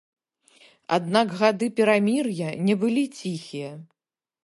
Аднак 0.97 1.27
гады 1.43 1.65
перамір'я 1.81 2.49
не 2.71 2.75
былі 2.85 3.05
ціхія. 3.19 3.71